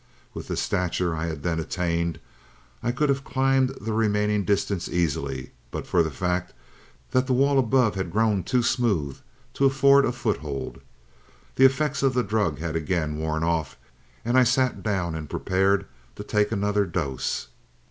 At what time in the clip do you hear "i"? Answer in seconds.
1.15-1.27, 2.81-2.91, 14.39-14.43